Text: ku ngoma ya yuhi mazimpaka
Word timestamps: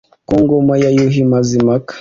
ku 0.27 0.35
ngoma 0.43 0.73
ya 0.83 0.89
yuhi 0.95 1.21
mazimpaka 1.31 1.89